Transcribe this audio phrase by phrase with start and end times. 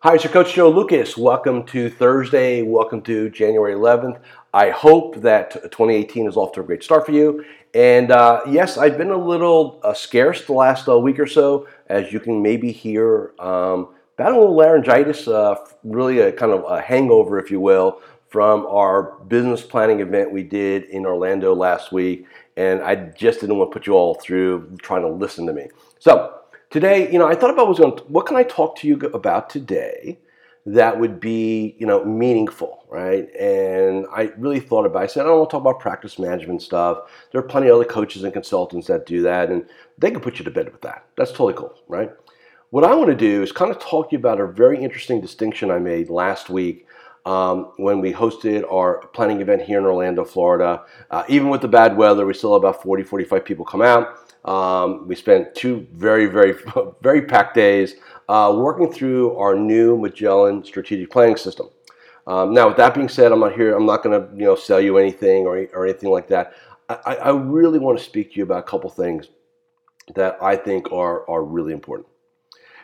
[0.00, 1.16] Hi, it's your coach Joe Lukacs.
[1.16, 2.60] Welcome to Thursday.
[2.60, 4.20] Welcome to January 11th.
[4.52, 7.42] I hope that 2018 is off to a great start for you.
[7.72, 11.66] And uh, yes, I've been a little uh, scarce the last uh, week or so,
[11.86, 13.32] as you can maybe hear.
[13.38, 13.88] Um,
[14.18, 19.14] a little laryngitis, uh, really a kind of a hangover, if you will, from our
[19.28, 22.26] business planning event we did in Orlando last week.
[22.58, 25.68] And I just didn't want to put you all through trying to listen to me.
[26.00, 26.38] So,
[26.76, 29.48] today, you know, I thought about was going what can I talk to you about
[29.48, 30.18] today
[30.66, 33.34] that would be, you know, meaningful, right?
[33.34, 35.00] And I really thought about.
[35.00, 35.04] It.
[35.04, 37.10] I said I don't want to talk about practice management stuff.
[37.32, 39.66] There are plenty of other coaches and consultants that do that, and
[39.96, 41.06] they can put you to bed with that.
[41.16, 42.10] That's totally cool, right?
[42.70, 45.22] What I want to do is kind of talk to you about a very interesting
[45.22, 46.86] distinction I made last week
[47.24, 50.82] um, when we hosted our planning event here in Orlando, Florida.
[51.10, 54.25] Uh, even with the bad weather, we still had about 40, 45 people come out.
[54.46, 56.54] Um, we spent two very, very,
[57.02, 57.96] very packed days
[58.28, 61.68] uh, working through our new Magellan strategic planning system.
[62.26, 63.76] Um, now, with that being said, I'm not here.
[63.76, 66.54] I'm not going to, you know, sell you anything or, or anything like that.
[66.88, 69.28] I, I really want to speak to you about a couple things
[70.14, 72.08] that I think are are really important.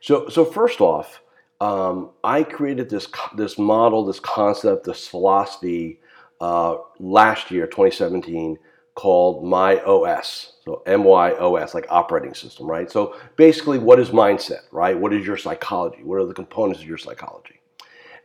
[0.00, 1.20] So, so first off,
[1.60, 6.00] um, I created this this model, this concept, this philosophy
[6.40, 8.58] uh, last year, 2017,
[8.98, 10.54] called My OS.
[10.64, 12.90] So MYOS, like operating system, right?
[12.90, 14.98] So basically, what is mindset, right?
[14.98, 16.02] What is your psychology?
[16.02, 17.60] What are the components of your psychology?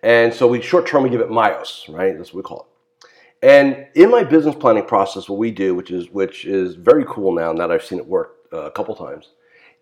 [0.01, 2.17] And so we short term we give it MYOS, right?
[2.17, 3.47] That's what we call it.
[3.47, 7.35] And in my business planning process, what we do, which is which is very cool
[7.35, 9.29] now, and that I've seen it work uh, a couple times,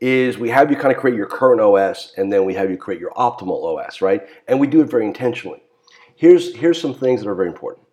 [0.01, 2.75] is we have you kind of create your current OS, and then we have you
[2.75, 4.27] create your optimal OS, right?
[4.49, 5.63] And we do it very intentionally.
[6.17, 7.87] Here's here's some things that are very important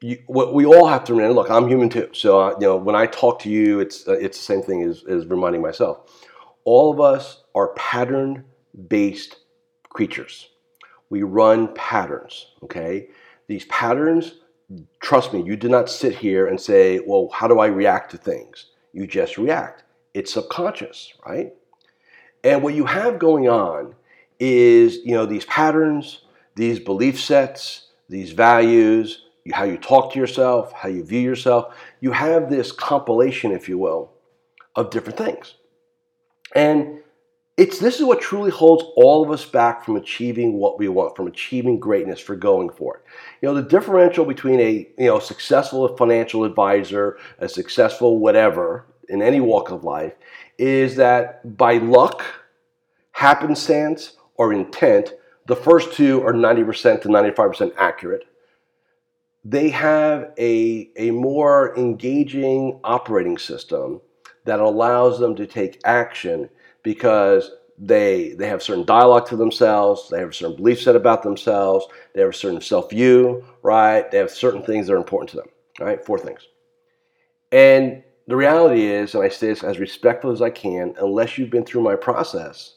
[0.00, 1.34] you, what we all have to remember.
[1.34, 4.12] Look, I'm human too, so uh, you know when I talk to you, it's uh,
[4.12, 6.26] it's the same thing as, as reminding myself.
[6.64, 9.36] All of us are pattern-based
[9.88, 10.48] creatures.
[11.08, 12.46] We run patterns.
[12.62, 13.08] Okay,
[13.46, 14.34] these patterns.
[15.00, 18.18] Trust me, you do not sit here and say, "Well, how do I react to
[18.18, 19.84] things?" You just react.
[20.14, 21.54] It's subconscious, right?
[22.42, 23.94] And what you have going on
[24.38, 26.22] is, you know, these patterns,
[26.56, 31.74] these belief sets, these values, how you talk to yourself, how you view yourself.
[32.00, 34.12] You have this compilation, if you will,
[34.76, 35.54] of different things.
[36.54, 37.00] And
[37.56, 41.16] it's this is what truly holds all of us back from achieving what we want,
[41.16, 43.02] from achieving greatness, for going for it.
[43.42, 49.22] You know, the differential between a you know successful financial advisor, a successful whatever in
[49.22, 50.14] any walk of life,
[50.58, 52.22] is that by luck,
[53.12, 55.14] happenstance, or intent,
[55.46, 58.29] the first two are 90% to 95% accurate
[59.44, 64.00] they have a, a more engaging operating system
[64.44, 66.48] that allows them to take action
[66.82, 67.50] because
[67.82, 71.86] they they have certain dialogue to themselves, they have a certain belief set about themselves,
[72.14, 74.10] they have a certain self-view, right?
[74.10, 75.48] They have certain things that are important to them.
[75.78, 76.04] Right?
[76.04, 76.46] Four things.
[77.52, 81.50] And the reality is, and I say this as respectful as I can, unless you've
[81.50, 82.76] been through my process,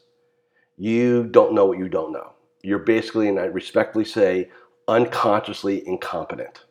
[0.78, 2.32] you don't know what you don't know.
[2.62, 4.50] You're basically, and I respectfully say,
[4.88, 6.64] unconsciously incompetent.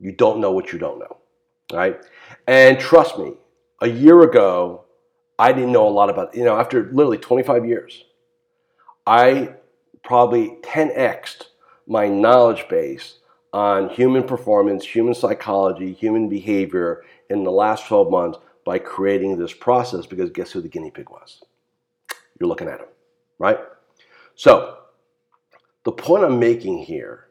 [0.00, 1.16] You don't know what you don't know,
[1.72, 2.00] right?
[2.46, 3.34] And trust me,
[3.80, 4.84] a year ago,
[5.38, 8.04] I didn't know a lot about, you know, after literally 25 years,
[9.06, 9.54] I
[10.02, 11.46] probably 10xed
[11.86, 13.18] my knowledge base
[13.52, 19.52] on human performance, human psychology, human behavior in the last 12 months by creating this
[19.52, 21.42] process because guess who the guinea pig was?
[22.38, 22.88] You're looking at him,
[23.38, 23.58] right?
[24.34, 24.78] So,
[25.84, 27.23] the point I'm making here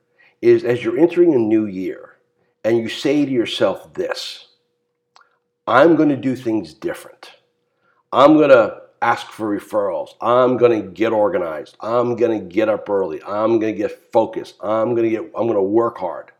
[0.44, 2.18] is as you're entering a new year
[2.66, 4.50] and you say to yourself this
[5.66, 7.32] I'm going to do things different.
[8.12, 10.10] I'm going to ask for referrals.
[10.20, 11.78] I'm going to get organized.
[11.80, 13.24] I'm going to get up early.
[13.24, 14.56] I'm going to get focused.
[14.62, 16.34] I'm going to get I'm going to work hard.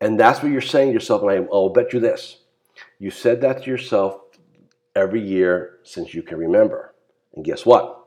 [0.00, 2.38] And that's what you're saying to yourself and I, I'll bet you this.
[2.98, 4.20] You said that to yourself
[4.96, 6.92] every year since you can remember.
[7.34, 8.00] And guess what?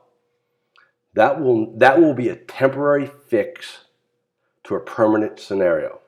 [1.14, 3.87] That will that will be a temporary fix
[4.68, 6.00] to a permanent scenario,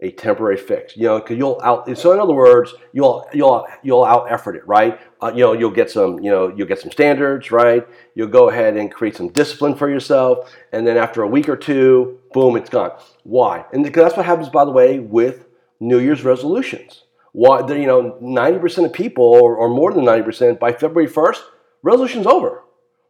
[0.00, 0.96] a temporary fix.
[0.96, 1.96] You know, because you'll out.
[1.96, 4.98] So in other words, you'll you'll you'll out effort it, right?
[5.22, 6.18] Uh, you know, you'll get some.
[6.18, 7.86] You know, you'll get some standards, right?
[8.14, 11.56] You'll go ahead and create some discipline for yourself, and then after a week or
[11.56, 12.92] two, boom, it's gone.
[13.22, 13.64] Why?
[13.72, 15.46] And that's what happens, by the way, with
[15.78, 17.04] New Year's resolutions.
[17.32, 17.60] Why?
[17.68, 21.42] You know, ninety percent of people, or, or more than ninety percent, by February first,
[21.82, 22.64] resolution's over.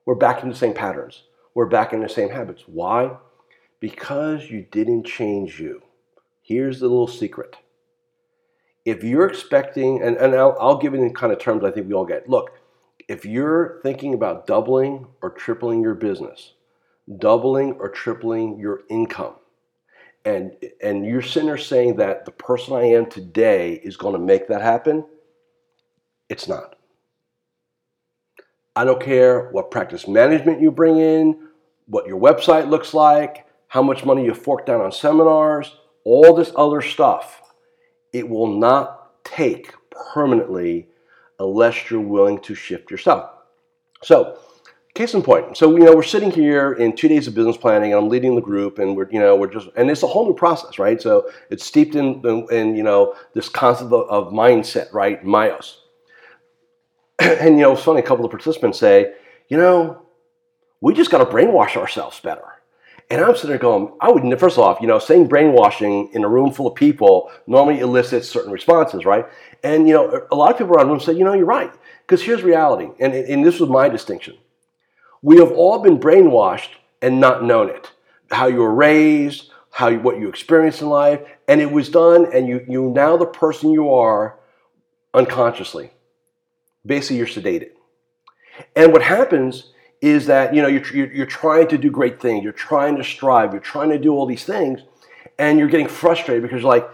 [0.04, 1.22] We're back in the same patterns.
[1.54, 2.64] We're back in the same habits.
[2.66, 3.16] Why?
[3.82, 5.82] Because you didn't change you.
[6.40, 7.56] Here's the little secret.
[8.84, 11.88] If you're expecting, and, and I'll, I'll give it in kind of terms I think
[11.88, 12.28] we all get.
[12.28, 12.52] Look,
[13.08, 16.52] if you're thinking about doubling or tripling your business
[17.18, 19.34] doubling or tripling your income.
[20.24, 24.20] And, and you're sitting there saying that the person I am today is going to
[24.20, 25.04] make that happen.
[26.28, 26.76] It's not.
[28.76, 31.48] I don't care what practice management you bring in,
[31.86, 35.74] what your website looks like, how much money you fork down on seminars,
[36.04, 37.40] all this other stuff.
[38.12, 39.72] It will not take
[40.12, 40.88] permanently
[41.38, 43.30] unless you're willing to shift yourself.
[44.02, 44.38] So,
[44.92, 45.56] case in point.
[45.56, 48.34] So, you know, we're sitting here in two days of business planning, and I'm leading
[48.34, 51.00] the group, and we're, you know, we're just, and it's a whole new process, right?
[51.00, 55.24] So, it's steeped in, in, in you know, this concept of, of mindset, right?
[55.24, 55.78] Myos.
[57.18, 59.14] and, you know, it's funny, a couple of participants say,
[59.48, 60.02] you know,
[60.82, 62.51] we just got to brainwash ourselves better.
[63.12, 66.28] And I'm sitting there going, I would, first off, you know, saying brainwashing in a
[66.28, 69.26] room full of people normally elicits certain responses, right?
[69.62, 71.70] And, you know, a lot of people around the room say, you know, you're right.
[72.06, 74.38] Because here's reality, and, and this was my distinction.
[75.20, 76.70] We have all been brainwashed
[77.02, 77.90] and not known it.
[78.30, 82.32] How you were raised, how you, what you experienced in life, and it was done,
[82.32, 84.40] and you, you now the person you are
[85.12, 85.90] unconsciously.
[86.86, 87.72] Basically, you're sedated.
[88.74, 89.71] And what happens
[90.02, 92.42] is that you know you're, you're, you're, trying to do great things.
[92.42, 93.52] You're trying to strive.
[93.52, 94.80] You're trying to do all these things
[95.38, 96.90] and you're getting frustrated because you're like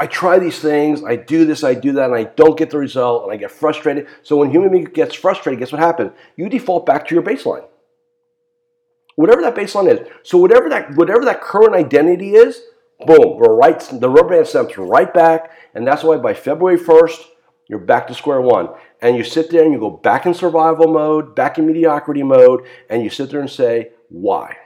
[0.00, 1.02] i try these things.
[1.04, 3.52] I do this i do that and i don't get the result and i get
[3.52, 4.08] frustrated.
[4.24, 6.10] So when human being gets frustrated guess what happens?
[6.36, 7.64] You default back to your baseline.
[9.14, 10.08] Whatever that baseline is.
[10.24, 12.62] So whatever that whatever that current identity is
[13.06, 17.24] boom we're right the rubber band snaps right back and that's why by february 1st
[17.68, 18.68] you're back to square one.
[19.04, 22.66] And you sit there and you go back in survival mode, back in mediocrity mode,
[22.88, 24.56] and you sit there and say, why?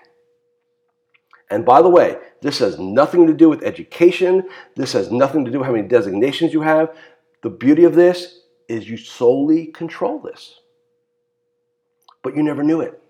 [1.50, 4.48] And by the way, this has nothing to do with education.
[4.76, 6.96] This has nothing to do with how many designations you have.
[7.42, 10.60] The beauty of this is you solely control this.
[12.22, 13.02] But you never knew it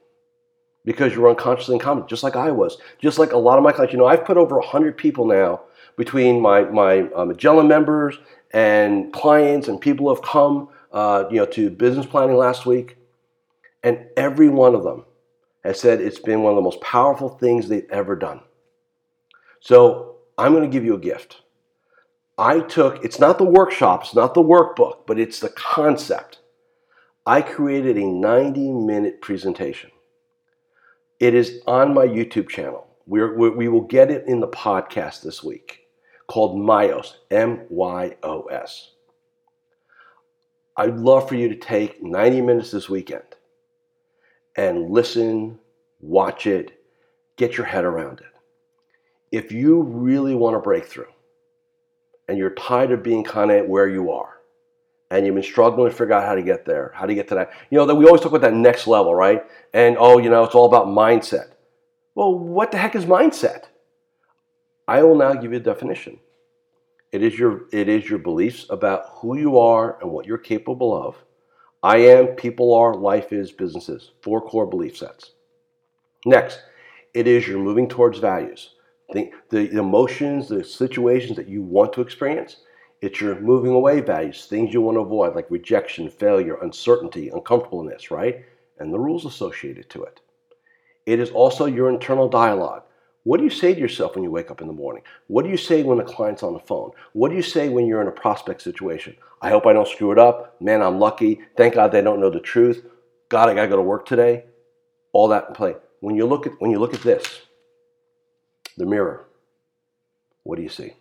[0.87, 2.79] because you were unconsciously incompetent, just like I was.
[3.03, 3.93] Just like a lot of my clients.
[3.93, 5.61] You know, I've put over 100 people now
[5.99, 8.19] between my, my uh, Magellan members
[8.53, 12.97] and clients and people who have come uh, you know, to business planning last week,
[13.83, 15.05] and every one of them
[15.65, 18.41] has said it's been one of the most powerful things they've ever done.
[19.61, 21.43] So I'm going to give you a gift.
[22.39, 26.39] I took, it's not the workshops, not the workbook, but it's the concept.
[27.27, 29.91] I created a 90 minute presentation.
[31.19, 32.87] It is on my YouTube channel.
[33.07, 35.81] We're, we will get it in the podcast this week
[36.29, 38.93] called Myos, M Y O S.
[40.79, 43.25] I'd love for you to take 90 minutes this weekend
[44.57, 45.59] and listen,
[46.01, 46.81] watch it,
[47.37, 48.27] get your head around it.
[49.33, 51.13] If you really want to break through
[52.29, 54.39] and you're tired of being kind of where you are,
[55.11, 57.35] and you've been struggling to figure out how to get there, how to get to
[57.35, 57.51] that.
[57.71, 59.43] You know, that we always talk about that next level, right?
[59.73, 61.53] And oh, you know, it's all about mindset.
[62.15, 63.65] Well, what the heck is mindset?
[64.87, 66.19] I will now give you a definition.
[67.13, 70.95] It is your it is your beliefs about who you are and what you're capable
[70.95, 71.17] of.
[71.83, 74.11] I am, people are, life is, businesses.
[74.23, 75.33] Four core belief sets.
[76.27, 76.61] Next,
[77.15, 78.75] it is you're moving towards values.
[79.13, 82.59] The emotions, the situations that you want to experience.
[83.01, 88.11] It's your moving away values, things you want to avoid, like rejection, failure, uncertainty, uncomfortableness,
[88.11, 88.45] right?
[88.81, 90.21] And the rules associated to it.
[91.07, 92.83] It is also your internal dialogue.
[93.29, 95.03] What do you say to yourself when you wake up in the morning?
[95.27, 96.93] What do you say when a client's on the phone?
[97.13, 99.19] What do you say when you're in a prospect situation?
[99.43, 100.59] I hope I don't screw it up.
[100.63, 101.43] Man, I'm lucky.
[101.55, 102.87] Thank God they don't know the truth.
[103.29, 104.47] God, I gotta go to work today.
[105.13, 105.77] All that in play.
[106.01, 107.43] When you look at when you look at this,
[108.79, 109.27] the mirror,
[110.45, 110.95] what do you see?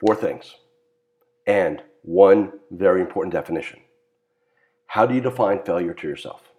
[0.00, 0.54] Four things.
[1.46, 3.78] And one very important definition.
[4.86, 6.50] How do you define failure to yourself?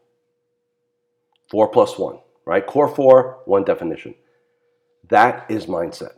[1.49, 2.65] Four plus one right?
[2.65, 4.15] Core four, one definition.
[5.09, 6.13] That is mindset.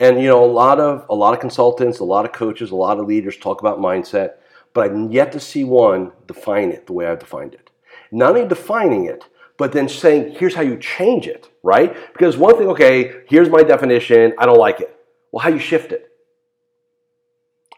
[0.00, 2.76] And you know, a lot of a lot of consultants, a lot of coaches, a
[2.76, 4.34] lot of leaders talk about mindset,
[4.72, 7.70] but I've yet to see one define it the way I've defined it.
[8.10, 9.24] Not only defining it,
[9.56, 11.94] but then saying, here's how you change it, right?
[12.12, 14.96] Because one thing, okay, here's my definition, I don't like it.
[15.30, 16.10] Well, how you shift it?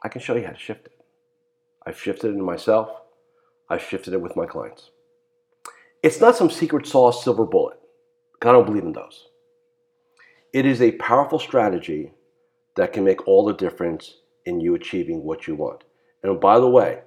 [0.02, 0.92] I can show you how to shift it.
[1.87, 2.90] I've shifted it in myself,
[3.68, 4.90] I've shifted it with my clients.
[6.07, 7.81] It's not some secret sauce silver bullet.
[8.41, 9.27] I don't believe in those.
[10.53, 12.13] It is a powerful strategy
[12.77, 15.83] that can make all the difference in you achieving what you want.
[16.23, 17.01] And by the way,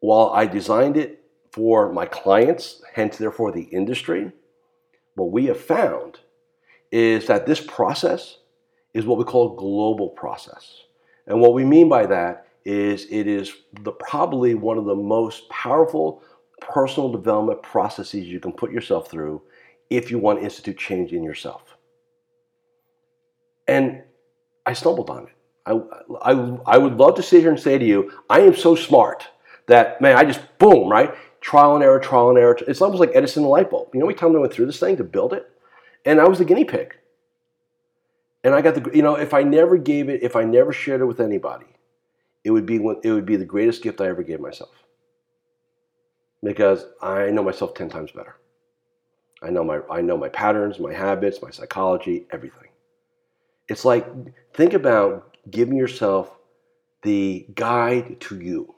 [0.00, 4.32] while I designed it for my clients, hence therefore the industry,
[5.14, 6.18] what we have found
[6.90, 8.38] is that this process
[8.92, 10.82] is what we call a global process.
[11.28, 15.48] And what we mean by that is it is the probably one of the most
[15.48, 16.24] powerful
[16.60, 19.42] personal development processes you can put yourself through
[19.88, 21.76] if you want to institute change in yourself.
[23.66, 24.02] And
[24.66, 25.32] I stumbled on it.
[25.66, 25.72] I,
[26.22, 29.28] I, I would love to sit here and say to you, I am so smart
[29.66, 31.14] that, man, I just, boom, right?
[31.40, 32.58] Trial and error, trial and error.
[32.66, 33.90] It's almost like Edison the light bulb.
[33.94, 35.50] You know many times I went through this thing to build it?
[36.04, 36.96] And I was the guinea pig.
[38.42, 41.00] And I got the, you know, if I never gave it, if I never shared
[41.00, 41.66] it with anybody,
[42.42, 44.70] it would be it would be the greatest gift I ever gave myself.
[46.42, 48.36] Because I know myself 10 times better.
[49.42, 52.68] I know my I know my patterns, my habits, my psychology, everything.
[53.68, 54.06] It's like
[54.54, 56.36] think about giving yourself
[57.02, 58.74] the guide to you.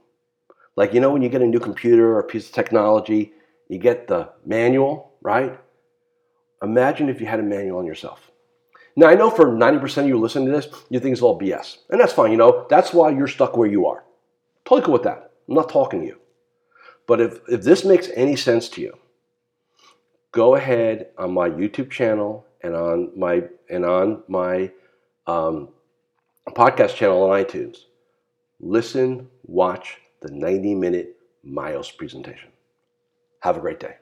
[0.76, 3.32] Like you know when you get a new computer or a piece of technology,
[3.68, 5.58] you get the manual, right?
[6.62, 8.30] Imagine if you had a manual on yourself.
[8.94, 11.78] Now, I know for 90% of you listening to this, you think it's all BS.
[11.88, 14.04] And that's fine, you know, that's why you're stuck where you are.
[14.66, 15.32] Totally cool with that.
[15.48, 16.18] I'm not talking to you.
[17.06, 18.96] But if, if this makes any sense to you,
[20.32, 24.70] go ahead on my YouTube channel and on my and on my
[25.26, 25.68] um,
[26.50, 27.78] podcast channel on iTunes.
[28.60, 32.50] Listen, watch the 90 minute Myos presentation.
[33.40, 33.96] Have a great day.